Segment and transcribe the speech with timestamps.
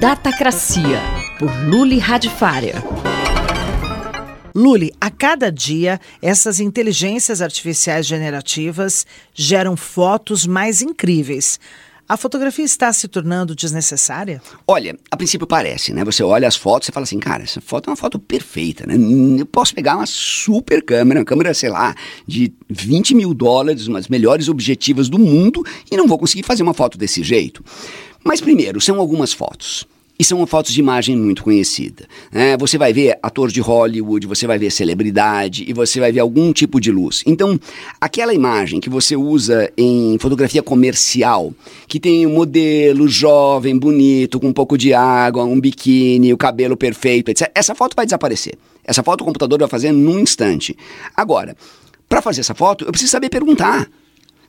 [0.00, 0.98] Datacracia,
[1.38, 2.82] por Luli Radifária.
[4.54, 11.60] Luli, a cada dia, essas inteligências artificiais generativas geram fotos mais incríveis.
[12.10, 14.42] A fotografia está se tornando desnecessária?
[14.66, 16.04] Olha, a princípio parece, né?
[16.04, 18.96] Você olha as fotos e fala assim, cara, essa foto é uma foto perfeita, né?
[19.38, 21.94] Eu posso pegar uma super câmera, uma câmera, sei lá,
[22.26, 26.74] de 20 mil dólares, umas melhores objetivas do mundo, e não vou conseguir fazer uma
[26.74, 27.64] foto desse jeito.
[28.24, 29.86] Mas primeiro, são algumas fotos.
[30.20, 32.06] E são fotos de imagem muito conhecida.
[32.30, 36.20] É, você vai ver ator de Hollywood, você vai ver celebridade e você vai ver
[36.20, 37.22] algum tipo de luz.
[37.24, 37.58] Então,
[37.98, 41.54] aquela imagem que você usa em fotografia comercial,
[41.88, 46.76] que tem um modelo jovem, bonito, com um pouco de água, um biquíni, o cabelo
[46.76, 47.50] perfeito, etc.
[47.54, 48.58] Essa foto vai desaparecer.
[48.84, 50.76] Essa foto o computador vai fazer num instante.
[51.16, 51.56] Agora,
[52.06, 53.88] para fazer essa foto, eu preciso saber perguntar.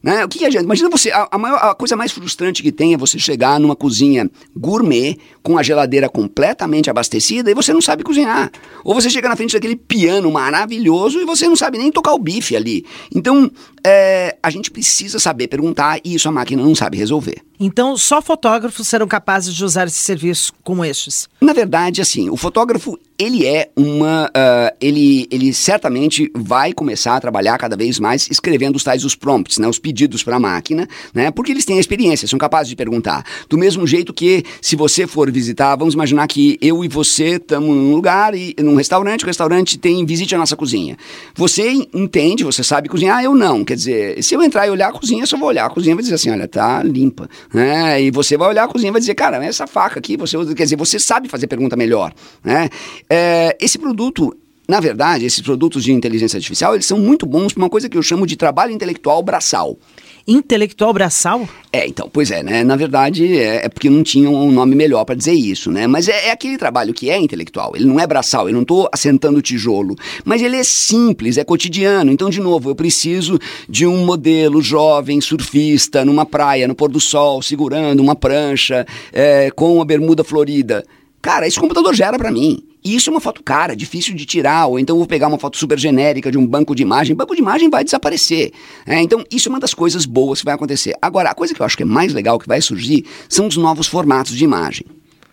[0.01, 0.25] Né?
[0.25, 0.65] O que, que adianta?
[0.65, 3.75] Imagina você, a, a, maior, a, coisa mais frustrante que tem é você chegar numa
[3.75, 8.51] cozinha gourmet com a geladeira completamente abastecida e você não sabe cozinhar.
[8.83, 12.19] Ou você chega na frente daquele piano maravilhoso e você não sabe nem tocar o
[12.19, 12.83] bife ali.
[13.13, 13.51] Então,
[13.85, 17.41] é, a gente precisa saber perguntar e isso a máquina não sabe resolver.
[17.63, 21.29] Então, só fotógrafos serão capazes de usar esses serviços como estes?
[21.39, 24.25] Na verdade, assim, o fotógrafo, ele é uma...
[24.29, 29.13] Uh, ele, ele certamente vai começar a trabalhar cada vez mais escrevendo os tais os
[29.13, 32.69] prompts, né, os pedidos para a máquina, né, porque eles têm a experiência, são capazes
[32.69, 33.23] de perguntar.
[33.47, 37.69] Do mesmo jeito que, se você for visitar, vamos imaginar que eu e você estamos
[37.69, 40.97] num lugar, e num restaurante, o restaurante tem visite a nossa cozinha.
[41.35, 43.63] Você entende, você sabe cozinhar, eu não.
[43.63, 45.91] Quer dizer, se eu entrar e olhar a cozinha, eu só vou olhar a cozinha
[45.91, 48.01] e vou dizer assim, olha, tá limpa né?
[48.01, 50.55] E você vai olhar a cozinha e vai dizer, cara, essa faca aqui, você usa,
[50.55, 52.69] quer dizer, você sabe fazer pergunta melhor, né?
[53.09, 54.35] É, esse produto
[54.71, 57.97] na verdade, esses produtos de inteligência artificial, eles são muito bons para uma coisa que
[57.97, 59.77] eu chamo de trabalho intelectual braçal.
[60.25, 61.45] Intelectual braçal?
[61.73, 62.63] É, então, pois é, né?
[62.63, 65.87] Na verdade, é, é porque não tinha um nome melhor para dizer isso, né?
[65.87, 67.73] Mas é, é, aquele trabalho que é intelectual.
[67.75, 69.93] Ele não é braçal, eu não estou assentando tijolo.
[70.23, 72.09] Mas ele é simples, é cotidiano.
[72.09, 77.01] Então, de novo, eu preciso de um modelo jovem, surfista, numa praia, no pôr do
[77.01, 80.85] sol, segurando uma prancha, é, com a bermuda florida.
[81.21, 82.70] Cara, esse computador gera para mim.
[82.83, 85.57] E isso é uma foto cara, difícil de tirar, ou então vou pegar uma foto
[85.57, 88.51] super genérica de um banco de imagem, banco de imagem vai desaparecer.
[88.85, 90.95] É, então, isso é uma das coisas boas que vai acontecer.
[91.01, 93.57] Agora, a coisa que eu acho que é mais legal que vai surgir são os
[93.57, 94.85] novos formatos de imagem.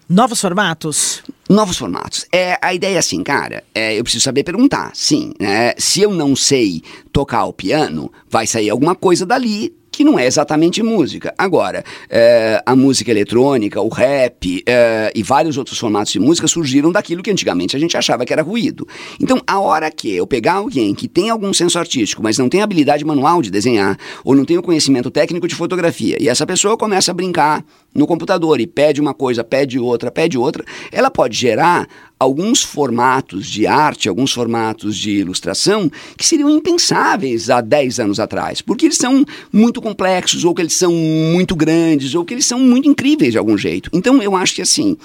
[0.08, 1.22] Novos formatos?
[1.50, 2.24] Novos formatos.
[2.32, 5.34] É, a ideia é assim, cara, é, eu preciso saber perguntar, sim.
[5.38, 5.74] Né?
[5.76, 6.82] Se eu não sei
[7.12, 11.34] tocar o piano, vai sair alguma coisa dali que não é exatamente música.
[11.36, 16.92] Agora, é, a música eletrônica, o rap é, e vários outros formatos de música surgiram
[16.92, 18.86] daquilo que antigamente a gente achava que era ruído.
[19.20, 22.62] Então, a hora que eu pegar alguém que tem algum senso artístico, mas não tem
[22.62, 26.76] habilidade manual de desenhar, ou não tem o conhecimento técnico de fotografia, e essa pessoa
[26.76, 31.36] começa a brincar no computador e pede uma coisa, pede outra, pede outra, ela pode
[31.36, 31.88] gerar
[32.18, 38.60] alguns formatos de arte, alguns formatos de ilustração que seriam impensáveis há 10 anos atrás,
[38.60, 42.58] porque eles são muito complexos, ou que eles são muito grandes, ou que eles são
[42.58, 43.88] muito incríveis de algum jeito.
[43.92, 44.96] Então eu acho que assim,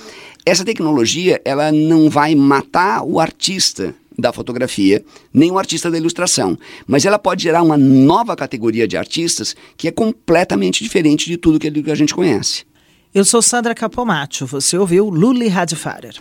[0.46, 5.04] essa tecnologia ela não vai matar o artista da fotografia,
[5.34, 9.88] nem o artista da ilustração, mas ela pode gerar uma nova categoria de artistas que
[9.88, 12.64] é completamente diferente de tudo que a gente conhece.
[13.14, 16.16] Eu sou Sandra Capomatto, você ouviu Luli Radfarer.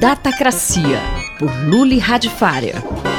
[0.00, 0.98] Datacracia,
[1.38, 3.09] por Luli Radifária.